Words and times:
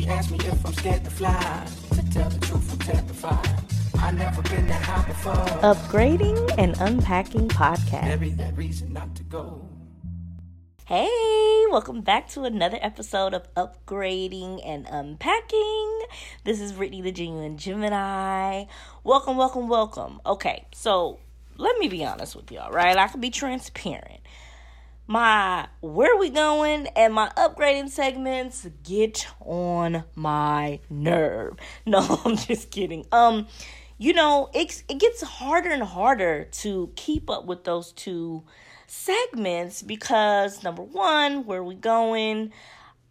She 0.00 0.08
asked 0.08 0.30
me 0.30 0.38
if 0.38 0.66
I'm 0.66 0.72
scared 0.72 1.04
to 1.04 1.10
fly. 1.10 1.66
To 1.90 2.10
tell 2.10 2.30
the 2.30 2.38
truth, 2.46 2.72
I'm 2.72 2.78
terrified. 2.78 3.64
I 3.98 4.10
never 4.12 4.40
been 4.40 4.66
that 4.68 4.80
high 4.80 5.06
before. 5.06 5.34
Upgrading 5.60 6.54
and 6.56 6.74
Unpacking 6.80 7.48
Podcast. 7.48 8.06
Every 8.06 8.30
that 8.30 8.56
reason 8.56 8.94
not 8.94 9.14
to 9.16 9.22
go. 9.24 9.68
Hey, 10.86 11.10
welcome 11.70 12.00
back 12.00 12.30
to 12.30 12.44
another 12.44 12.78
episode 12.80 13.34
of 13.34 13.54
Upgrading 13.56 14.66
and 14.66 14.86
Unpacking. 14.90 16.00
This 16.44 16.62
is 16.62 16.72
Brittany 16.72 17.02
the 17.02 17.12
Genuine 17.12 17.58
Gemini. 17.58 18.64
Welcome, 19.04 19.36
welcome, 19.36 19.68
welcome. 19.68 20.22
Okay, 20.24 20.64
so 20.72 21.18
let 21.58 21.76
me 21.76 21.88
be 21.88 22.06
honest 22.06 22.34
with 22.34 22.50
y'all, 22.50 22.72
right? 22.72 22.96
I 22.96 23.06
can 23.08 23.20
be 23.20 23.28
transparent. 23.28 24.20
My 25.10 25.66
where 25.80 26.16
we 26.16 26.30
going 26.30 26.86
and 26.94 27.12
my 27.12 27.32
upgrading 27.36 27.88
segments 27.88 28.68
get 28.84 29.26
on 29.40 30.04
my 30.14 30.78
nerve. 30.88 31.56
No, 31.84 32.20
I'm 32.24 32.36
just 32.36 32.70
kidding. 32.70 33.04
Um, 33.10 33.48
you 33.98 34.12
know, 34.12 34.50
it 34.54 34.84
it 34.88 35.00
gets 35.00 35.20
harder 35.22 35.70
and 35.70 35.82
harder 35.82 36.44
to 36.62 36.92
keep 36.94 37.28
up 37.28 37.44
with 37.44 37.64
those 37.64 37.90
two 37.90 38.44
segments 38.86 39.82
because 39.82 40.62
number 40.62 40.82
one, 40.82 41.44
where 41.44 41.64
we 41.64 41.74
going? 41.74 42.52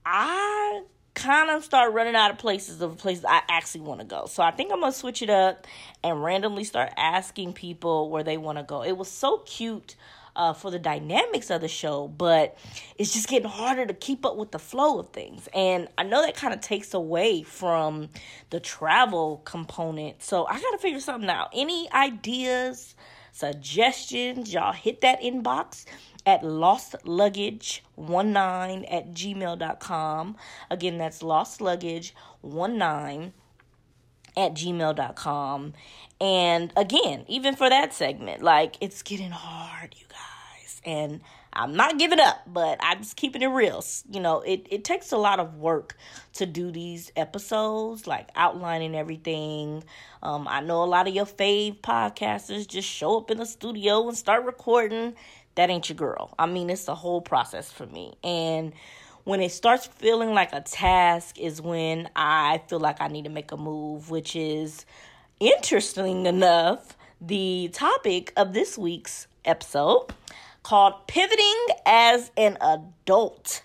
I 0.06 0.84
kind 1.16 1.50
of 1.50 1.66
start 1.66 1.92
running 1.92 2.16
out 2.16 2.32
of 2.32 2.38
places 2.38 2.82
of 2.82 2.98
places 2.98 3.26
I 3.26 3.42
actually 3.50 3.82
want 3.82 4.00
to 4.00 4.06
go. 4.06 4.26
So 4.28 4.42
I 4.42 4.52
think 4.52 4.72
I'm 4.72 4.80
gonna 4.80 4.94
switch 4.94 5.22
it 5.22 5.30
up 5.30 5.68
and 6.02 6.24
randomly 6.24 6.64
start 6.64 6.94
asking 6.96 7.52
people 7.52 8.10
where 8.10 8.24
they 8.24 8.38
want 8.38 8.58
to 8.58 8.64
go. 8.64 8.84
It 8.84 8.96
was 8.96 9.12
so 9.12 9.40
cute 9.40 9.98
uh, 10.36 10.54
for 10.54 10.72
the 10.72 10.80
dynamics 10.80 11.50
of 11.50 11.62
the 11.62 11.68
show, 11.68 12.08
but 12.08 12.58
it's 12.98 13.14
just 13.14 13.28
getting 13.28 13.50
harder 13.50 13.86
to 13.86 13.94
keep 13.94 14.26
up 14.26 14.38
with 14.38 14.52
the 14.52 14.60
flow 14.60 15.00
of 15.00 15.10
things. 15.10 15.48
And 15.54 15.88
I 15.98 16.04
know 16.04 16.22
that 16.22 16.36
kind 16.36 16.54
of 16.54 16.62
takes 16.62 16.94
away 16.94 17.44
from 17.44 18.10
the 18.50 18.60
travel 18.60 19.42
component. 19.46 20.22
So 20.24 20.46
I 20.46 20.60
got 20.60 20.72
to 20.72 20.78
figure 20.78 21.00
something 21.00 21.30
out. 21.30 21.50
Any 21.54 21.90
ideas, 21.92 22.96
suggestions, 23.32 24.54
y'all 24.54 24.74
hit 24.74 25.02
that 25.02 25.22
inbox 25.22 25.86
at 26.26 26.42
lostluggage19 26.42 28.94
at 28.94 29.12
gmail.com. 29.12 30.36
Again, 30.70 30.98
that's 30.98 31.22
lostluggage19 31.22 33.32
at 34.38 34.54
gmail.com. 34.54 35.74
And 36.22 36.74
again, 36.76 37.26
even 37.28 37.56
for 37.56 37.70
that 37.70 37.94
segment, 37.94 38.42
like 38.42 38.76
it's 38.82 39.02
getting 39.04 39.32
hard, 39.32 39.96
you 39.98 40.06
guys. 40.10 40.82
And 40.86 41.22
I'm 41.54 41.76
not 41.76 41.98
giving 41.98 42.20
up, 42.20 42.42
but 42.46 42.78
I'm 42.82 43.00
just 43.00 43.16
keeping 43.16 43.42
it 43.42 43.48
real. 43.48 43.84
You 44.12 44.20
know, 44.20 44.42
it, 44.42 44.68
it 44.70 44.84
takes 44.84 45.12
a 45.12 45.18
lot 45.18 45.40
of 45.40 45.56
work 45.56 45.98
to 46.34 46.46
do 46.46 46.72
these 46.72 47.12
episodes, 47.16 48.06
like 48.06 48.30
outlining 48.36 48.96
everything. 48.96 49.84
Um, 50.22 50.48
I 50.48 50.60
know 50.62 50.84
a 50.84 50.86
lot 50.86 51.08
of 51.08 51.16
your 51.16 51.26
fave 51.26 51.80
podcasters 51.82 52.68
just 52.68 52.88
show 52.88 53.18
up 53.18 53.32
in 53.32 53.38
the 53.38 53.46
studio 53.46 54.08
and 54.08 54.18
start 54.18 54.46
recording. 54.46 55.16
That 55.56 55.70
ain't 55.70 55.90
your 55.90 55.96
girl. 55.96 56.34
I 56.38 56.46
mean, 56.46 56.70
it's 56.70 56.86
the 56.86 56.96
whole 56.96 57.22
process 57.22 57.72
for 57.72 57.86
me. 57.88 58.14
And 58.24 58.74
when 59.24 59.42
it 59.42 59.52
starts 59.52 59.88
feeling 59.88 60.34
like 60.34 60.54
a 60.54 60.62
task 60.62 61.40
is 61.40 61.62
when 61.62 62.10
I 62.16 62.62
feel 62.68 62.80
like 62.80 63.02
I 63.02 63.08
need 63.08 63.26
to 63.26 63.30
make 63.30 63.52
a 63.52 63.58
move, 63.58 64.10
which 64.10 64.36
is 64.36 64.86
interesting 65.40 66.26
enough, 66.26 66.98
the 67.22 67.70
topic 67.72 68.34
of 68.36 68.54
this 68.54 68.78
week's 68.78 69.28
episode 69.46 70.08
called 70.64 71.08
Pivoting 71.08 71.66
as 71.86 72.32
an 72.36 72.58
Adult. 72.60 73.64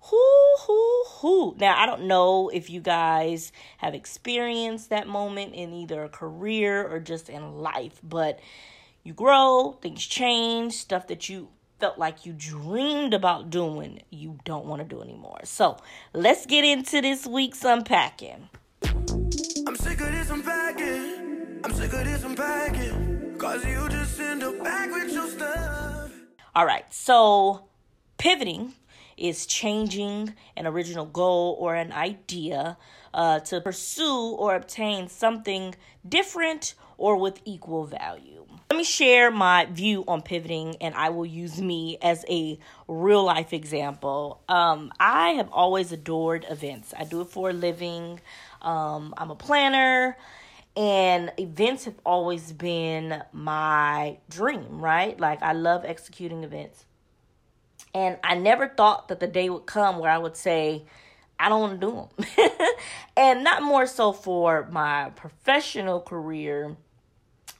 Hoo, 0.00 0.56
hoo, 0.60 1.04
hoo. 1.06 1.54
Now, 1.58 1.78
I 1.78 1.84
don't 1.84 2.04
know 2.04 2.48
if 2.48 2.70
you 2.70 2.80
guys 2.80 3.52
have 3.78 3.94
experienced 3.94 4.88
that 4.90 5.06
moment 5.06 5.54
in 5.54 5.74
either 5.74 6.02
a 6.02 6.08
career 6.08 6.86
or 6.86 6.98
just 6.98 7.28
in 7.28 7.58
life, 7.58 8.00
but 8.02 8.40
you 9.04 9.12
grow, 9.12 9.78
things 9.82 10.04
change, 10.04 10.72
stuff 10.72 11.06
that 11.08 11.28
you 11.28 11.48
felt 11.78 11.98
like 11.98 12.24
you 12.24 12.32
dreamed 12.32 13.14
about 13.14 13.50
doing, 13.50 14.02
you 14.10 14.38
don't 14.44 14.66
want 14.66 14.80
to 14.82 14.88
do 14.88 15.02
anymore. 15.02 15.40
So, 15.44 15.76
let's 16.14 16.46
get 16.46 16.64
into 16.64 17.02
this 17.02 17.26
week's 17.26 17.62
unpacking. 17.62 18.48
This 21.90 22.24
unpacking. 22.24 23.34
Cause 23.38 23.64
you 23.64 23.88
just 23.88 24.18
back 24.62 24.90
with 24.90 25.12
your 25.12 25.26
stuff. 25.28 26.12
All 26.54 26.66
right, 26.66 26.92
so 26.92 27.68
pivoting 28.18 28.74
is 29.16 29.46
changing 29.46 30.34
an 30.56 30.66
original 30.66 31.06
goal 31.06 31.56
or 31.60 31.74
an 31.74 31.92
idea 31.92 32.76
uh, 33.12 33.40
to 33.40 33.60
pursue 33.60 34.34
or 34.38 34.54
obtain 34.54 35.08
something 35.08 35.74
different 36.08 36.74
or 36.96 37.16
with 37.16 37.40
equal 37.44 37.84
value. 37.84 38.46
Let 38.70 38.76
me 38.76 38.84
share 38.84 39.30
my 39.30 39.66
view 39.66 40.04
on 40.06 40.22
pivoting, 40.22 40.76
and 40.80 40.94
I 40.94 41.08
will 41.08 41.26
use 41.26 41.60
me 41.60 41.98
as 42.00 42.24
a 42.28 42.58
real 42.86 43.24
life 43.24 43.52
example. 43.52 44.42
Um, 44.48 44.92
I 45.00 45.30
have 45.30 45.48
always 45.50 45.92
adored 45.92 46.46
events, 46.48 46.94
I 46.96 47.04
do 47.04 47.20
it 47.22 47.28
for 47.28 47.50
a 47.50 47.52
living. 47.52 48.20
Um, 48.62 49.14
I'm 49.16 49.30
a 49.30 49.34
planner, 49.34 50.16
and 50.76 51.32
events 51.38 51.84
have 51.84 51.98
always 52.04 52.52
been 52.52 53.22
my 53.32 54.18
dream, 54.28 54.80
right? 54.80 55.18
Like, 55.18 55.42
I 55.42 55.52
love 55.52 55.84
executing 55.84 56.44
events. 56.44 56.84
And 57.92 58.18
I 58.22 58.36
never 58.36 58.68
thought 58.68 59.08
that 59.08 59.20
the 59.20 59.26
day 59.26 59.50
would 59.50 59.66
come 59.66 59.98
where 59.98 60.10
I 60.10 60.18
would 60.18 60.36
say, 60.36 60.84
I 61.38 61.48
don't 61.48 61.60
want 61.60 61.80
to 61.80 61.86
do 61.86 62.08
them. 62.36 62.50
and 63.16 63.42
not 63.42 63.62
more 63.62 63.86
so 63.86 64.12
for 64.12 64.68
my 64.70 65.10
professional 65.16 66.00
career, 66.00 66.76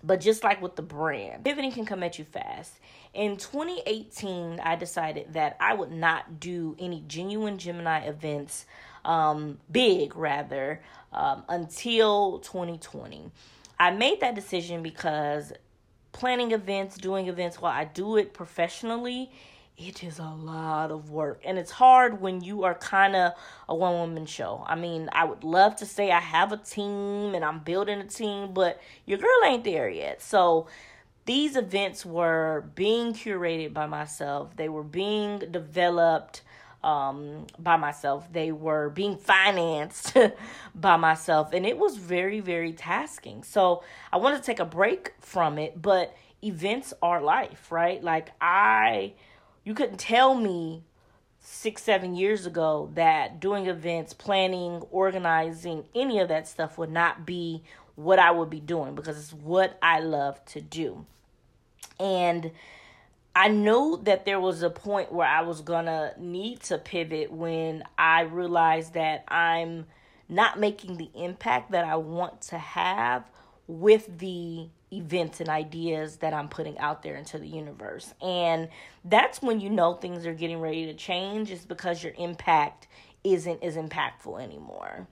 but 0.04 0.20
just 0.20 0.44
like 0.44 0.62
with 0.62 0.76
the 0.76 0.82
brand, 0.82 1.44
pivoting 1.44 1.72
can 1.72 1.86
come 1.86 2.02
at 2.02 2.18
you 2.18 2.24
fast. 2.24 2.74
In 3.12 3.36
2018, 3.38 4.60
I 4.60 4.76
decided 4.76 5.32
that 5.32 5.56
I 5.58 5.74
would 5.74 5.90
not 5.90 6.38
do 6.38 6.76
any 6.78 7.02
genuine 7.08 7.58
Gemini 7.58 8.04
events, 8.04 8.66
um, 9.04 9.58
big 9.70 10.16
rather, 10.16 10.80
um, 11.12 11.44
until 11.48 12.38
2020. 12.40 13.30
I 13.78 13.90
made 13.90 14.20
that 14.20 14.34
decision 14.34 14.82
because 14.82 15.52
planning 16.12 16.52
events, 16.52 16.96
doing 16.96 17.28
events 17.28 17.60
while 17.60 17.72
I 17.72 17.84
do 17.84 18.16
it 18.16 18.34
professionally, 18.34 19.30
it 19.78 20.04
is 20.04 20.18
a 20.18 20.24
lot 20.24 20.90
of 20.90 21.10
work. 21.10 21.40
And 21.44 21.58
it's 21.58 21.70
hard 21.70 22.20
when 22.20 22.42
you 22.42 22.64
are 22.64 22.74
kind 22.74 23.16
of 23.16 23.32
a 23.68 23.74
one 23.74 23.94
woman 23.94 24.26
show. 24.26 24.62
I 24.66 24.74
mean, 24.74 25.08
I 25.12 25.24
would 25.24 25.42
love 25.42 25.76
to 25.76 25.86
say 25.86 26.10
I 26.10 26.20
have 26.20 26.52
a 26.52 26.58
team 26.58 27.34
and 27.34 27.44
I'm 27.44 27.60
building 27.60 27.98
a 28.00 28.04
team, 28.04 28.52
but 28.52 28.80
your 29.06 29.18
girl 29.18 29.30
ain't 29.44 29.64
there 29.64 29.88
yet. 29.88 30.20
So 30.20 30.66
these 31.24 31.56
events 31.56 32.04
were 32.04 32.64
being 32.74 33.14
curated 33.14 33.72
by 33.72 33.86
myself, 33.86 34.56
they 34.56 34.68
were 34.68 34.82
being 34.82 35.38
developed 35.50 36.42
um, 36.82 37.46
by 37.58 37.76
myself. 37.76 38.32
They 38.32 38.52
were 38.52 38.90
being 38.90 39.16
financed 39.16 40.16
by 40.74 40.96
myself, 40.96 41.52
and 41.52 41.66
it 41.66 41.78
was 41.78 41.96
very, 41.96 42.40
very 42.40 42.72
tasking. 42.72 43.42
So 43.42 43.82
I 44.12 44.16
wanted 44.16 44.38
to 44.38 44.42
take 44.42 44.60
a 44.60 44.64
break 44.64 45.12
from 45.20 45.58
it, 45.58 45.80
but 45.80 46.16
events 46.42 46.92
are 47.02 47.20
life, 47.20 47.70
right? 47.70 48.02
Like, 48.02 48.30
I, 48.40 49.14
you 49.64 49.74
couldn't 49.74 49.98
tell 49.98 50.34
me 50.34 50.84
six, 51.40 51.82
seven 51.82 52.14
years 52.14 52.46
ago 52.46 52.90
that 52.94 53.40
doing 53.40 53.66
events, 53.66 54.12
planning, 54.12 54.82
organizing, 54.90 55.84
any 55.94 56.18
of 56.18 56.28
that 56.28 56.46
stuff 56.46 56.78
would 56.78 56.90
not 56.90 57.26
be 57.26 57.62
what 57.96 58.18
I 58.18 58.30
would 58.30 58.50
be 58.50 58.60
doing 58.60 58.94
because 58.94 59.18
it's 59.18 59.32
what 59.32 59.78
I 59.82 60.00
love 60.00 60.42
to 60.46 60.60
do. 60.60 61.04
And 61.98 62.52
I 63.34 63.48
knew 63.48 64.00
that 64.04 64.24
there 64.24 64.40
was 64.40 64.62
a 64.62 64.70
point 64.70 65.12
where 65.12 65.28
I 65.28 65.42
was 65.42 65.60
gonna 65.60 66.14
need 66.18 66.60
to 66.64 66.78
pivot 66.78 67.30
when 67.32 67.84
I 67.96 68.22
realized 68.22 68.94
that 68.94 69.24
I'm 69.28 69.86
not 70.28 70.58
making 70.58 70.96
the 70.96 71.10
impact 71.14 71.70
that 71.72 71.84
I 71.84 71.96
want 71.96 72.40
to 72.42 72.58
have 72.58 73.24
with 73.66 74.18
the 74.18 74.68
events 74.92 75.40
and 75.40 75.48
ideas 75.48 76.16
that 76.16 76.34
I'm 76.34 76.48
putting 76.48 76.76
out 76.78 77.02
there 77.02 77.14
into 77.14 77.38
the 77.38 77.46
universe. 77.46 78.12
And 78.20 78.68
that's 79.04 79.40
when 79.40 79.60
you 79.60 79.70
know 79.70 79.94
things 79.94 80.26
are 80.26 80.34
getting 80.34 80.60
ready 80.60 80.86
to 80.86 80.94
change, 80.94 81.50
is 81.50 81.64
because 81.64 82.02
your 82.02 82.12
impact 82.18 82.88
isn't 83.22 83.62
as 83.62 83.76
impactful 83.76 84.42
anymore. 84.42 85.06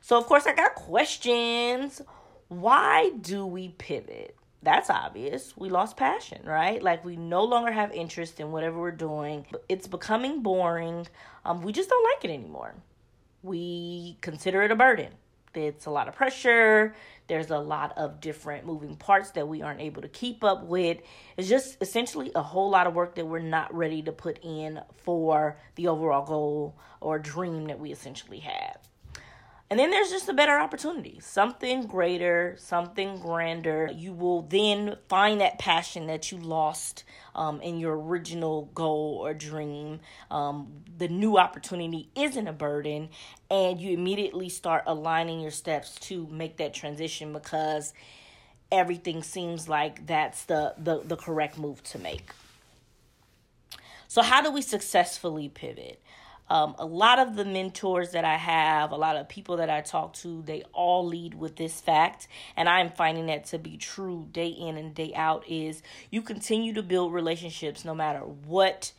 So, 0.00 0.18
of 0.18 0.26
course, 0.26 0.46
I 0.46 0.54
got 0.54 0.74
questions. 0.74 2.02
Why 2.48 3.10
do 3.20 3.46
we 3.46 3.68
pivot? 3.68 4.36
That's 4.64 4.90
obvious. 4.90 5.56
We 5.56 5.68
lost 5.68 5.96
passion, 5.96 6.42
right? 6.44 6.82
Like 6.82 7.04
we 7.04 7.16
no 7.16 7.44
longer 7.44 7.70
have 7.70 7.92
interest 7.92 8.40
in 8.40 8.50
whatever 8.50 8.78
we're 8.78 8.90
doing. 8.90 9.46
It's 9.68 9.86
becoming 9.86 10.42
boring. 10.42 11.06
Um, 11.44 11.62
we 11.62 11.72
just 11.72 11.88
don't 11.88 12.04
like 12.04 12.24
it 12.24 12.34
anymore. 12.34 12.74
We 13.42 14.16
consider 14.20 14.62
it 14.62 14.70
a 14.70 14.76
burden. 14.76 15.12
It's 15.54 15.86
a 15.86 15.90
lot 15.90 16.08
of 16.08 16.14
pressure. 16.14 16.94
There's 17.28 17.50
a 17.50 17.58
lot 17.58 17.96
of 17.96 18.20
different 18.20 18.66
moving 18.66 18.96
parts 18.96 19.30
that 19.32 19.46
we 19.46 19.62
aren't 19.62 19.80
able 19.80 20.02
to 20.02 20.08
keep 20.08 20.42
up 20.42 20.64
with. 20.64 20.98
It's 21.36 21.48
just 21.48 21.76
essentially 21.80 22.32
a 22.34 22.42
whole 22.42 22.70
lot 22.70 22.86
of 22.86 22.94
work 22.94 23.14
that 23.14 23.26
we're 23.26 23.38
not 23.38 23.72
ready 23.72 24.02
to 24.02 24.12
put 24.12 24.38
in 24.42 24.80
for 25.04 25.58
the 25.76 25.88
overall 25.88 26.24
goal 26.24 26.76
or 27.00 27.18
dream 27.18 27.66
that 27.66 27.78
we 27.78 27.92
essentially 27.92 28.40
have. 28.40 28.78
And 29.74 29.80
then 29.80 29.90
there's 29.90 30.10
just 30.10 30.28
a 30.28 30.32
better 30.32 30.56
opportunity, 30.60 31.18
something 31.18 31.88
greater, 31.88 32.54
something 32.60 33.18
grander. 33.18 33.90
You 33.92 34.12
will 34.12 34.42
then 34.42 34.94
find 35.08 35.40
that 35.40 35.58
passion 35.58 36.06
that 36.06 36.30
you 36.30 36.38
lost 36.38 37.02
um, 37.34 37.60
in 37.60 37.80
your 37.80 37.98
original 37.98 38.70
goal 38.72 39.18
or 39.20 39.34
dream. 39.34 39.98
Um, 40.30 40.84
the 40.96 41.08
new 41.08 41.38
opportunity 41.38 42.08
isn't 42.14 42.46
a 42.46 42.52
burden, 42.52 43.08
and 43.50 43.80
you 43.80 43.90
immediately 43.90 44.48
start 44.48 44.84
aligning 44.86 45.40
your 45.40 45.50
steps 45.50 45.96
to 46.02 46.28
make 46.28 46.58
that 46.58 46.72
transition 46.72 47.32
because 47.32 47.92
everything 48.70 49.24
seems 49.24 49.68
like 49.68 50.06
that's 50.06 50.44
the, 50.44 50.74
the, 50.78 51.00
the 51.00 51.16
correct 51.16 51.58
move 51.58 51.82
to 51.82 51.98
make. 51.98 52.30
So, 54.06 54.22
how 54.22 54.40
do 54.40 54.52
we 54.52 54.62
successfully 54.62 55.48
pivot? 55.48 56.00
Um, 56.50 56.74
a 56.78 56.84
lot 56.84 57.18
of 57.18 57.36
the 57.36 57.44
mentors 57.44 58.12
that 58.12 58.24
I 58.24 58.36
have, 58.36 58.92
a 58.92 58.96
lot 58.96 59.16
of 59.16 59.28
people 59.28 59.56
that 59.56 59.70
I 59.70 59.80
talk 59.80 60.12
to, 60.14 60.42
they 60.42 60.62
all 60.72 61.06
lead 61.06 61.34
with 61.34 61.56
this 61.56 61.80
fact, 61.80 62.28
and 62.56 62.68
I'm 62.68 62.90
finding 62.90 63.26
that 63.26 63.46
to 63.46 63.58
be 63.58 63.78
true 63.78 64.28
day 64.30 64.48
in 64.48 64.76
and 64.76 64.94
day 64.94 65.12
out. 65.14 65.48
Is 65.48 65.82
you 66.10 66.20
continue 66.20 66.74
to 66.74 66.82
build 66.82 67.14
relationships 67.14 67.84
no 67.84 67.94
matter 67.94 68.20
what 68.20 68.92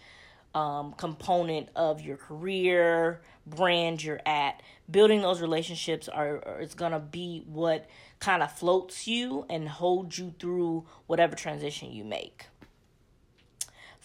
um, 0.55 0.93
component 0.93 1.67
of 1.75 2.01
your 2.01 2.17
career 2.17 3.21
brand 3.45 4.01
you're 4.01 4.21
at. 4.25 4.63
Building 4.89 5.21
those 5.21 5.41
relationships 5.41 6.07
are, 6.07 6.37
are 6.37 6.65
gonna 6.75 6.99
be 6.99 7.43
what 7.45 7.87
kind 8.19 8.41
of 8.41 8.51
floats 8.51 9.07
you 9.07 9.45
and 9.49 9.67
holds 9.67 10.17
you 10.17 10.33
through 10.39 10.85
whatever 11.07 11.35
transition 11.35 11.91
you 11.91 12.05
make 12.05 12.45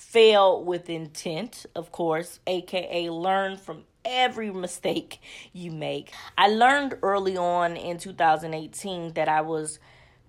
fail 0.00 0.64
with 0.64 0.88
intent, 0.88 1.66
of 1.76 1.92
course, 1.92 2.40
aka 2.46 3.10
learn 3.10 3.58
from 3.58 3.84
every 4.02 4.50
mistake 4.50 5.20
you 5.52 5.70
make. 5.70 6.10
I 6.38 6.48
learned 6.48 6.96
early 7.02 7.36
on 7.36 7.76
in 7.76 7.98
2018 7.98 9.12
that 9.12 9.28
I 9.28 9.42
was 9.42 9.78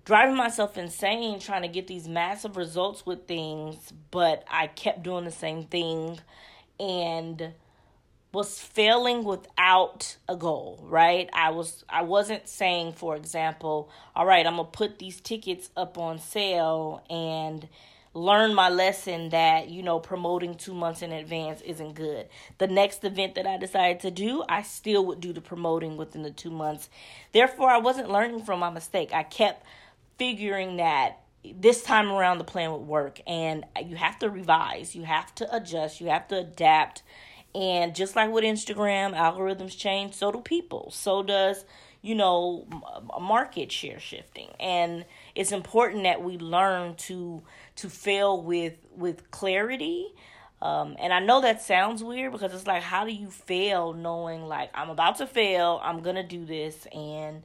driving 0.04 0.36
myself 0.36 0.76
insane 0.76 1.40
trying 1.40 1.62
to 1.62 1.68
get 1.68 1.86
these 1.86 2.06
massive 2.06 2.58
results 2.58 3.06
with 3.06 3.26
things, 3.26 3.92
but 4.10 4.44
I 4.48 4.66
kept 4.66 5.02
doing 5.02 5.24
the 5.24 5.30
same 5.30 5.64
thing 5.64 6.20
and 6.78 7.54
was 8.30 8.58
failing 8.58 9.24
without 9.24 10.18
a 10.28 10.36
goal, 10.36 10.80
right? 10.82 11.30
I 11.32 11.50
was 11.50 11.82
I 11.88 12.02
wasn't 12.02 12.46
saying 12.46 12.92
for 12.92 13.16
example, 13.16 13.90
all 14.14 14.26
right, 14.26 14.46
I'm 14.46 14.56
going 14.56 14.66
to 14.66 14.70
put 14.70 14.98
these 14.98 15.20
tickets 15.20 15.70
up 15.76 15.96
on 15.96 16.18
sale 16.18 17.02
and 17.08 17.68
learn 18.14 18.54
my 18.54 18.68
lesson 18.68 19.30
that 19.30 19.68
you 19.68 19.82
know 19.82 19.98
promoting 19.98 20.54
two 20.54 20.74
months 20.74 21.02
in 21.02 21.12
advance 21.12 21.60
isn't 21.62 21.94
good. 21.94 22.28
The 22.58 22.66
next 22.66 23.04
event 23.04 23.34
that 23.36 23.46
i 23.46 23.56
decided 23.56 24.00
to 24.00 24.10
do 24.10 24.44
i 24.48 24.62
still 24.62 25.06
would 25.06 25.20
do 25.20 25.32
the 25.32 25.40
promoting 25.40 25.96
within 25.96 26.22
the 26.22 26.30
two 26.30 26.50
months. 26.50 26.90
Therefore 27.32 27.70
i 27.70 27.78
wasn't 27.78 28.10
learning 28.10 28.42
from 28.44 28.60
my 28.60 28.70
mistake. 28.70 29.12
I 29.12 29.22
kept 29.22 29.64
figuring 30.18 30.76
that 30.76 31.20
this 31.44 31.82
time 31.82 32.10
around 32.10 32.38
the 32.38 32.44
plan 32.44 32.70
would 32.70 32.82
work 32.82 33.20
and 33.26 33.64
you 33.84 33.96
have 33.96 34.16
to 34.16 34.30
revise 34.30 34.94
you 34.94 35.02
have 35.02 35.34
to 35.34 35.56
adjust 35.56 36.00
you 36.00 36.06
have 36.08 36.28
to 36.28 36.38
adapt 36.38 37.02
and 37.54 37.94
just 37.94 38.16
like 38.16 38.30
with 38.30 38.44
instagram 38.44 39.14
algorithms 39.14 39.76
change 39.76 40.14
so 40.14 40.32
do 40.32 40.40
people 40.40 40.90
so 40.90 41.22
does 41.22 41.64
you 42.00 42.14
know 42.14 42.66
market 43.20 43.70
share 43.70 44.00
shifting 44.00 44.48
and 44.58 45.04
it's 45.34 45.52
important 45.52 46.04
that 46.04 46.22
we 46.22 46.38
learn 46.38 46.94
to 46.96 47.42
to 47.76 47.88
fail 47.88 48.40
with 48.42 48.74
with 48.96 49.30
clarity. 49.30 50.06
Um, 50.60 50.96
and 51.00 51.12
I 51.12 51.18
know 51.18 51.40
that 51.40 51.60
sounds 51.60 52.04
weird 52.04 52.30
because 52.32 52.54
it's 52.54 52.66
like, 52.68 52.82
how 52.82 53.04
do 53.04 53.12
you 53.12 53.30
fail 53.30 53.92
knowing 53.92 54.42
like 54.42 54.70
I'm 54.74 54.90
about 54.90 55.18
to 55.18 55.26
fail, 55.26 55.80
I'm 55.82 56.02
gonna 56.02 56.26
do 56.26 56.44
this, 56.44 56.86
and 56.92 57.42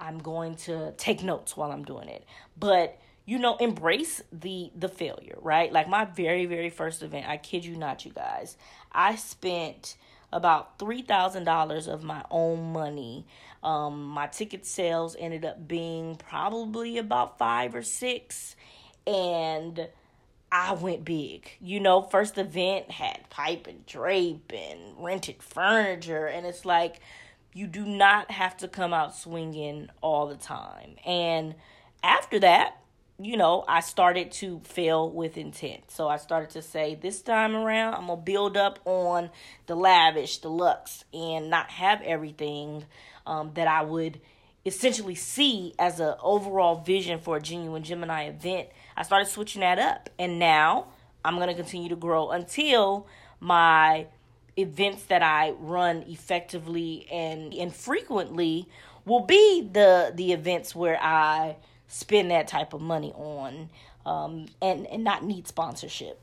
I'm 0.00 0.18
going 0.18 0.56
to 0.56 0.92
take 0.96 1.22
notes 1.22 1.56
while 1.56 1.70
I'm 1.70 1.84
doing 1.84 2.08
it. 2.08 2.24
But 2.58 2.98
you 3.26 3.38
know, 3.38 3.56
embrace 3.56 4.22
the 4.32 4.70
the 4.74 4.88
failure, 4.88 5.36
right? 5.42 5.72
Like 5.72 5.88
my 5.88 6.04
very 6.04 6.46
very 6.46 6.70
first 6.70 7.02
event, 7.02 7.28
I 7.28 7.36
kid 7.36 7.64
you 7.64 7.76
not, 7.76 8.04
you 8.04 8.12
guys, 8.12 8.56
I 8.92 9.16
spent 9.16 9.96
about 10.32 10.78
three 10.78 11.02
thousand 11.02 11.44
dollars 11.44 11.88
of 11.88 12.02
my 12.02 12.24
own 12.30 12.72
money. 12.72 13.26
Um, 13.62 14.04
my 14.04 14.28
ticket 14.28 14.64
sales 14.64 15.16
ended 15.18 15.44
up 15.44 15.66
being 15.66 16.16
probably 16.16 16.98
about 16.98 17.36
five 17.36 17.74
or 17.74 17.82
six 17.82 18.54
and 19.06 19.88
I 20.50 20.74
went 20.74 21.04
big. 21.04 21.50
You 21.60 21.80
know, 21.80 22.02
first 22.02 22.38
event 22.38 22.90
had 22.90 23.28
pipe 23.30 23.66
and 23.66 23.84
drape 23.86 24.52
and 24.54 24.80
rented 24.98 25.42
furniture, 25.42 26.26
and 26.26 26.46
it's 26.46 26.64
like 26.64 27.00
you 27.52 27.66
do 27.66 27.84
not 27.84 28.30
have 28.30 28.56
to 28.58 28.68
come 28.68 28.94
out 28.94 29.14
swinging 29.16 29.88
all 30.00 30.26
the 30.28 30.36
time. 30.36 30.96
And 31.04 31.54
after 32.02 32.38
that, 32.40 32.76
you 33.18 33.36
know, 33.36 33.64
I 33.66 33.80
started 33.80 34.30
to 34.32 34.60
fail 34.64 35.10
with 35.10 35.38
intent. 35.38 35.90
So 35.90 36.08
I 36.08 36.18
started 36.18 36.50
to 36.50 36.62
say, 36.62 36.94
this 36.94 37.22
time 37.22 37.56
around, 37.56 37.94
I'm 37.94 38.06
going 38.06 38.18
to 38.18 38.24
build 38.24 38.56
up 38.56 38.78
on 38.84 39.30
the 39.66 39.74
lavish, 39.74 40.38
the 40.38 40.50
luxe, 40.50 41.04
and 41.14 41.48
not 41.48 41.70
have 41.70 42.02
everything 42.02 42.84
um, 43.26 43.52
that 43.54 43.68
I 43.68 43.82
would 43.82 44.20
essentially 44.66 45.14
see 45.14 45.74
as 45.78 46.00
an 46.00 46.14
overall 46.22 46.76
vision 46.80 47.20
for 47.20 47.36
a 47.36 47.40
genuine 47.40 47.84
Gemini 47.84 48.24
event 48.24 48.68
I 48.96 49.02
started 49.02 49.28
switching 49.28 49.60
that 49.60 49.78
up. 49.78 50.08
And 50.18 50.38
now 50.38 50.86
I'm 51.24 51.36
going 51.36 51.48
to 51.48 51.54
continue 51.54 51.88
to 51.90 51.96
grow 51.96 52.30
until 52.30 53.06
my 53.40 54.06
events 54.56 55.04
that 55.04 55.22
I 55.22 55.50
run 55.50 56.04
effectively 56.08 57.06
and 57.12 57.52
and 57.52 57.74
frequently 57.74 58.66
will 59.04 59.26
be 59.26 59.68
the 59.70 60.12
the 60.14 60.32
events 60.32 60.74
where 60.74 60.98
I 61.00 61.56
spend 61.88 62.30
that 62.30 62.48
type 62.48 62.72
of 62.72 62.80
money 62.80 63.12
on 63.14 63.70
um, 64.04 64.46
and 64.62 64.86
and 64.86 65.04
not 65.04 65.24
need 65.24 65.46
sponsorship. 65.48 66.20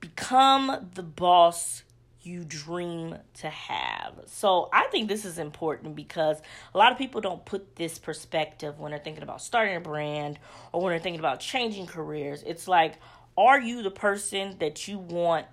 Become 0.00 0.90
the 0.94 1.02
boss 1.02 1.82
you 2.24 2.44
dream 2.44 3.16
to 3.34 3.48
have. 3.48 4.14
So 4.26 4.68
I 4.72 4.84
think 4.86 5.08
this 5.08 5.24
is 5.24 5.38
important 5.38 5.96
because 5.96 6.40
a 6.74 6.78
lot 6.78 6.92
of 6.92 6.98
people 6.98 7.20
don't 7.20 7.44
put 7.44 7.76
this 7.76 7.98
perspective 7.98 8.78
when 8.78 8.92
they're 8.92 9.00
thinking 9.00 9.22
about 9.22 9.42
starting 9.42 9.74
a 9.76 9.80
brand 9.80 10.38
or 10.72 10.82
when 10.82 10.92
they're 10.92 11.00
thinking 11.00 11.20
about 11.20 11.40
changing 11.40 11.86
careers. 11.86 12.42
It's 12.46 12.68
like, 12.68 12.94
are 13.36 13.60
you 13.60 13.82
the 13.82 13.90
person 13.90 14.56
that 14.60 14.86
you 14.86 14.98
want 14.98 15.46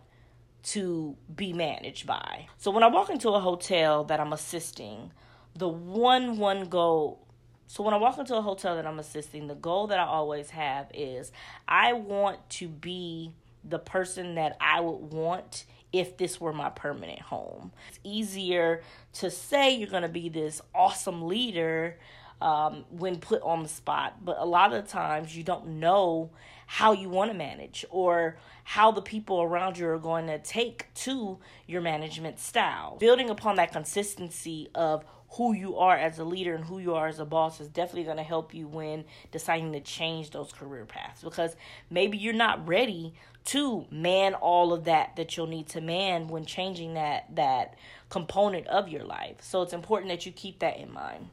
to 0.62 1.16
be 1.34 1.54
managed 1.54 2.06
by? 2.06 2.48
So 2.58 2.72
when 2.72 2.84
I 2.84 2.88
walk 2.88 3.10
into 3.10 3.30
a 3.30 3.40
hotel 3.40 4.04
that 4.06 4.20
I'm 4.20 4.34
assisting, 4.34 5.12
the 5.56 5.68
one 5.68 6.38
one 6.38 6.66
goal 6.66 7.26
so 7.70 7.84
when 7.84 7.94
I 7.94 7.98
walk 7.98 8.18
into 8.18 8.36
a 8.36 8.42
hotel 8.42 8.78
that 8.78 8.88
I'm 8.88 8.98
assisting, 8.98 9.46
the 9.46 9.54
goal 9.54 9.86
that 9.88 10.00
I 10.00 10.06
always 10.06 10.50
have 10.50 10.88
is 10.92 11.32
I 11.68 11.94
want 11.94 12.50
to 12.50 12.68
be 12.68 13.32
the 13.64 13.78
person 13.78 14.34
that 14.36 14.58
I 14.60 14.80
would 14.80 15.14
want 15.14 15.66
if 15.94 16.18
this 16.18 16.42
were 16.42 16.52
my 16.52 16.72
permanent 16.72 17.22
home. 17.22 17.72
It's 17.90 18.00
easier 18.04 18.82
to 19.14 19.30
say 19.30 19.76
you're 19.76 19.88
going 19.88 20.02
to 20.02 20.10
be 20.10 20.30
this 20.30 20.64
awesome 20.74 21.28
leader 21.28 22.00
um, 22.42 22.86
when 22.90 23.20
put 23.20 23.44
on 23.44 23.62
the 23.62 23.70
spot, 23.70 24.26
but 24.26 24.38
a 24.40 24.46
lot 24.46 24.74
of 24.74 24.88
times 24.88 25.38
you 25.38 25.44
don't 25.44 25.68
know 25.80 26.32
how 26.66 26.92
you 26.92 27.08
want 27.08 27.30
to 27.30 27.38
manage 27.38 27.86
or 27.92 28.38
how 28.64 28.92
the 28.92 29.02
people 29.04 29.44
around 29.44 29.78
you 29.78 29.88
are 29.88 30.00
going 30.00 30.26
to 30.26 30.40
take 30.40 30.92
to 30.96 31.38
your 31.68 31.82
management 31.82 32.40
style. 32.40 32.98
Building 33.00 33.30
upon 33.30 33.58
that 33.58 33.72
consistency 33.72 34.70
of 34.74 35.06
who 35.32 35.54
you 35.54 35.78
are 35.78 35.96
as 35.96 36.18
a 36.20 36.24
leader 36.24 36.56
and 36.56 36.66
who 36.66 36.80
you 36.80 36.96
are 36.96 37.08
as 37.08 37.20
a 37.20 37.26
boss 37.26 37.62
is 37.62 37.68
definitely 37.68 38.04
going 38.04 38.18
to 38.18 38.24
help 38.24 38.54
you 38.54 38.68
when 38.68 39.06
deciding 39.32 39.72
to 39.74 39.80
change 39.80 40.32
those 40.32 40.52
career 40.52 40.86
paths 40.86 41.24
because 41.24 41.56
maybe 41.90 42.18
you're 42.18 42.34
not 42.34 42.68
ready 42.68 43.14
to 43.46 43.86
man 43.92 44.34
all 44.34 44.74
of 44.74 44.86
that 44.86 45.16
that 45.16 45.38
you'll 45.38 45.48
need 45.48 45.68
to 45.68 45.82
man 45.82 46.28
when 46.28 46.46
changing 46.46 46.96
that 46.96 47.36
that 47.36 47.76
component 48.10 48.68
of 48.68 48.90
your 48.90 49.04
life. 49.04 49.38
So 49.42 49.62
it's 49.62 49.74
important 49.74 50.10
that 50.10 50.26
you 50.26 50.32
keep 50.32 50.60
that 50.60 50.78
in 50.78 50.92
mind. 50.92 51.30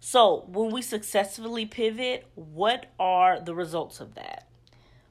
So, 0.00 0.44
when 0.46 0.70
we 0.70 0.82
successfully 0.82 1.66
pivot, 1.66 2.26
what 2.36 2.86
are 3.00 3.40
the 3.40 3.54
results 3.54 3.98
of 4.00 4.14
that? 4.14 4.46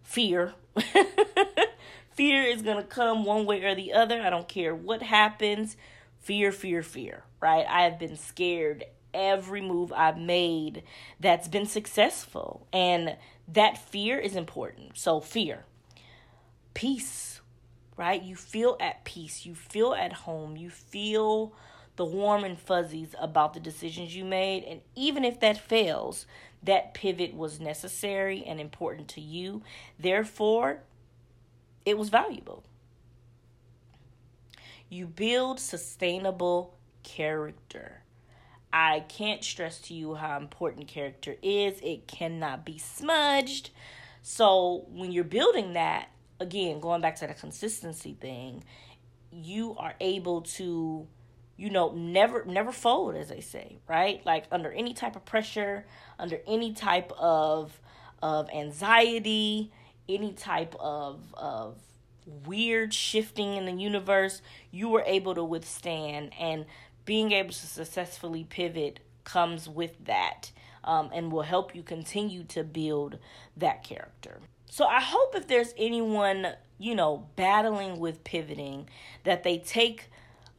Fear. 0.01 0.53
fear 2.12 2.44
is 2.44 2.62
going 2.62 2.77
to 2.77 2.84
come 2.84 3.25
one 3.25 3.46
way 3.46 3.63
or 3.63 3.75
the 3.75 3.91
other. 3.91 4.22
I 4.22 4.29
don't 4.29 4.48
care 4.48 4.74
what 4.74 5.01
happens. 5.01 5.75
Fear, 6.27 6.51
fear, 6.51 6.84
fear, 6.84 7.24
right? 7.39 7.65
I 7.69 7.84
have 7.84 7.98
been 7.98 8.17
scared 8.17 8.84
every 9.13 9.62
move 9.62 9.93
I've 9.93 10.17
made 10.17 10.84
that's 11.22 11.48
been 11.48 11.65
successful. 11.65 12.67
And 12.74 13.15
that 13.48 13.77
fear 13.77 14.19
is 14.19 14.36
important. 14.36 14.98
So, 14.98 15.22
fear 15.22 15.63
peace, 16.74 17.39
right? 17.96 18.22
You 18.22 18.36
feel 18.36 18.75
at 18.81 19.05
peace, 19.05 19.46
you 19.46 19.55
feel 19.55 19.93
at 19.93 20.12
home, 20.12 20.57
you 20.57 20.69
feel 20.69 21.53
the 21.96 22.03
warm 22.03 22.43
and 22.43 22.60
fuzzies 22.60 23.15
about 23.17 23.53
the 23.53 23.62
decisions 23.62 24.13
you 24.13 24.25
made. 24.25 24.65
And 24.65 24.81
even 24.96 25.24
if 25.24 25.39
that 25.39 25.57
fails, 25.57 26.25
that 26.62 26.93
pivot 26.93 27.36
was 27.36 27.62
necessary 27.62 28.43
and 28.46 28.60
important 28.60 29.07
to 29.07 29.22
you. 29.22 29.62
Therefore, 29.98 30.81
it 31.86 31.98
was 31.98 32.10
valuable. 32.10 32.65
You 34.89 35.06
build 35.08 35.60
sustainable 35.60 36.75
character. 37.03 38.03
I 38.72 39.01
can't 39.08 39.44
stress 39.44 39.79
to 39.82 39.94
you 39.94 40.15
how 40.15 40.38
important 40.38 40.88
character 40.88 41.36
is. 41.41 41.79
It 41.82 42.08
cannot 42.08 42.65
be 42.65 42.77
smudged. 42.77 43.72
So 44.22 44.86
when 44.89 45.12
you're 45.12 45.24
building 45.24 45.74
that, 45.74 46.10
again, 46.39 46.79
going 46.79 47.01
back 47.01 47.15
to 47.17 47.27
the 47.27 47.34
consistency 47.34 48.17
thing, 48.20 48.63
you 49.32 49.75
are 49.77 49.96
able 50.00 50.41
to 50.41 51.08
you 51.58 51.70
know 51.70 51.91
never 51.91 52.46
never 52.46 52.72
fold 52.72 53.15
as 53.15 53.29
they 53.29 53.41
say 53.41 53.77
right 53.88 54.24
like 54.25 54.46
under 54.51 54.72
any 54.72 54.94
type 54.94 55.15
of 55.15 55.25
pressure 55.25 55.86
under 56.20 56.39
any 56.48 56.72
type 56.72 57.12
of 57.17 57.79
of 58.22 58.50
anxiety 58.51 59.72
any 60.08 60.34
type 60.34 60.75
of 60.79 61.20
of 61.34 61.77
weird 62.46 62.93
shifting 62.93 63.55
in 63.55 63.65
the 63.65 63.72
universe 63.72 64.41
you 64.72 64.89
were 64.89 65.03
able 65.05 65.34
to 65.36 65.43
withstand. 65.43 66.31
And 66.39 66.65
being 67.05 67.31
able 67.31 67.51
to 67.51 67.67
successfully 67.67 68.43
pivot 68.43 69.00
comes 69.24 69.67
with 69.67 70.05
that 70.05 70.51
um, 70.84 71.10
and 71.13 71.31
will 71.31 71.43
help 71.43 71.75
you 71.75 71.84
continue 71.84 72.43
to 72.46 72.63
build 72.63 73.17
that 73.55 73.84
character. 73.84 74.39
So 74.69 74.86
i 74.86 75.00
hope 75.00 75.36
if 75.36 75.48
there's 75.48 75.74
anyone 75.77 76.48
you 76.77 76.93
know 76.93 77.25
battling 77.36 78.00
with 78.00 78.24
pivoting 78.24 78.88
that 79.24 79.43
they 79.43 79.57
take 79.57 80.10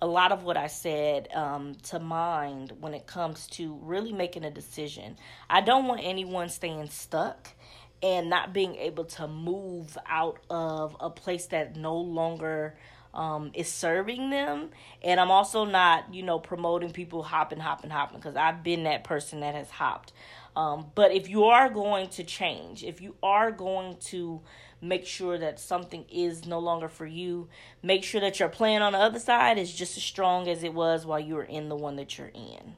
a 0.01 0.07
lot 0.07 0.31
of 0.31 0.45
what 0.45 0.57
I 0.57 0.69
said 0.69 1.29
um, 1.35 1.75
to 1.85 1.99
mind 1.99 2.73
when 2.81 2.95
it 2.95 3.07
comes 3.07 3.49
to 3.49 3.75
really 3.83 4.13
making 4.13 4.45
a 4.45 4.51
decision. 4.51 5.17
I 5.51 5.61
don't 5.61 5.87
want 5.87 6.03
anyone 6.05 6.49
staying 6.51 6.89
stuck 6.91 7.51
and 8.03 8.31
not 8.31 8.53
being 8.53 8.77
able 8.77 9.05
to 9.05 9.27
move 9.27 9.97
out 10.07 10.39
of 10.51 10.97
a 11.01 11.11
place 11.11 11.47
that 11.47 11.77
no 11.77 11.97
longer 11.97 12.77
um, 13.15 13.51
is 13.55 13.69
serving 13.69 14.31
them. 14.31 14.71
And 15.03 15.19
I'm 15.19 15.31
also 15.31 15.65
not, 15.65 16.13
you 16.15 16.23
know, 16.23 16.39
promoting 16.39 16.93
people 16.93 17.23
hopping, 17.23 17.59
hopping, 17.59 17.91
hopping 17.91 18.19
because 18.19 18.37
I've 18.37 18.63
been 18.63 18.85
that 18.85 19.05
person 19.05 19.41
that 19.41 19.55
has 19.55 19.71
hopped. 19.71 20.13
Um, 20.55 20.87
but 20.95 21.13
if 21.13 21.29
you 21.29 21.45
are 21.45 21.69
going 21.69 22.09
to 22.11 22.25
change, 22.25 22.83
if 22.85 23.01
you 23.01 23.15
are 23.23 23.51
going 23.51 23.97
to 24.07 24.41
make 24.81 25.07
sure 25.07 25.39
that 25.39 25.59
something 25.59 26.05
is 26.11 26.47
no 26.47 26.59
longer 26.59 26.89
for 26.89 27.07
you. 27.07 27.49
Make 27.83 28.05
sure 28.05 28.21
that 28.21 28.39
your 28.39 28.49
plan 28.49 28.83
on 28.83 28.93
the 28.93 28.99
other 28.99 29.19
side 29.19 29.59
is 29.59 29.73
just 29.73 29.97
as 29.97 30.03
strong 30.03 30.49
as 30.49 30.63
it 30.63 30.75
was 30.75 31.05
while 31.05 31.21
you 31.21 31.35
were 31.35 31.45
in 31.45 31.69
the 31.69 31.77
one 31.77 31.97
that 31.97 32.19
you're 32.19 32.29
in. 32.29 32.77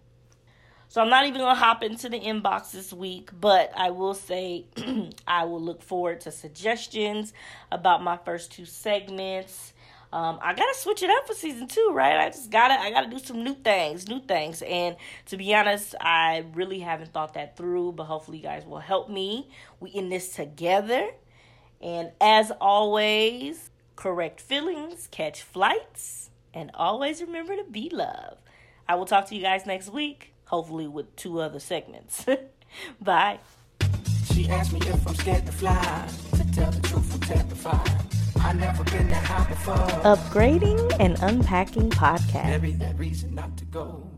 So 0.90 1.00
I'm 1.00 1.09
not 1.09 1.25
even 1.25 1.40
going 1.40 1.54
to 1.54 1.61
hop 1.61 1.85
into 1.85 2.09
the 2.09 2.18
inbox 2.18 2.73
this 2.73 2.92
week, 2.92 3.30
but 3.40 3.70
I 3.76 3.90
will 3.90 4.12
say 4.12 4.64
I 5.28 5.44
will 5.44 5.61
look 5.61 5.85
forward 5.85 6.23
to 6.23 6.32
suggestions 6.32 7.32
about 7.70 8.02
my 8.02 8.16
first 8.16 8.50
two 8.50 8.64
segments. 8.64 9.73
Um, 10.12 10.40
I 10.42 10.52
gotta 10.52 10.76
switch 10.76 11.04
it 11.04 11.11
up 11.11 11.28
for 11.28 11.35
season 11.35 11.68
two, 11.68 11.92
right? 11.94 12.16
I 12.16 12.30
just 12.30 12.50
gotta 12.50 12.75
I 12.75 12.90
gotta 12.90 13.09
do 13.09 13.20
some 13.20 13.44
new 13.44 13.54
things, 13.54 14.09
new 14.09 14.18
things. 14.18 14.62
And 14.62 14.97
to 15.26 15.37
be 15.37 15.54
honest, 15.54 15.94
I 16.00 16.47
really 16.54 16.80
haven't 16.80 17.12
thought 17.12 17.35
that 17.35 17.56
through, 17.56 17.92
but 17.92 18.06
hopefully 18.06 18.38
you 18.38 18.42
guys 18.42 18.66
will 18.66 18.80
help 18.80 19.09
me. 19.09 19.49
We 19.78 19.90
in 19.90 20.09
this 20.09 20.35
together. 20.35 21.11
And 21.80 22.11
as 22.20 22.50
always, 22.61 23.70
correct 23.94 24.40
feelings, 24.40 25.06
catch 25.12 25.44
flights, 25.44 26.30
and 26.52 26.73
always 26.75 27.23
remember 27.23 27.54
to 27.54 27.62
be 27.62 27.90
love. 27.90 28.38
I 28.88 28.97
will 28.97 29.06
talk 29.06 29.28
to 29.28 29.37
you 29.37 29.42
guys 29.42 29.66
next 29.66 29.92
week, 29.92 30.32
hopefully 30.50 30.88
with 30.88 31.14
two 31.14 31.40
other 31.40 31.61
segments. 31.61 32.26
Bye. 33.00 33.38
She 34.33 34.49
asked 34.49 34.73
me 34.73 34.80
if 34.80 35.07
I'm 35.07 35.14
scared 35.14 35.47
to 35.47 35.52
fly. 35.52 36.09
To 36.33 36.52
tell 36.52 36.71
the 36.73 36.80
truth, 36.80 37.14
I'm 37.14 37.21
terrified. 37.21 38.00
I 38.40 38.52
never 38.54 38.83
been 38.85 39.09
that 39.09 39.25
high 39.25 39.49
before. 39.49 39.76
Upgrading 40.02 40.97
and 40.99 41.16
unpacking 41.23 41.90
podcast. 41.90 42.49
Maybe 42.49 42.73
that 42.73 42.99
reason 42.99 43.33
not 43.35 43.57
to 43.59 43.64
go. 43.66 44.10